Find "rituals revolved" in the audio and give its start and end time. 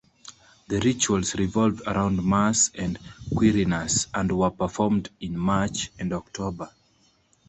0.79-1.83